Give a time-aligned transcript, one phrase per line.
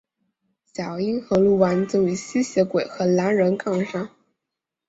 [0.73, 4.09] 小樱和鹿丸则与吸血鬼和狼人杠上。